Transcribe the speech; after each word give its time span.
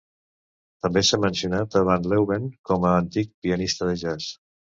També 0.85 1.03
s'ha 1.09 1.19
mencionat 1.25 1.77
a 1.81 1.83
Van 1.89 2.09
Leeuwen 2.15 2.49
com 2.71 2.89
a 2.89 2.95
antic 3.03 3.31
pianista 3.45 3.93
de 3.93 3.97
jazz. 4.07 4.33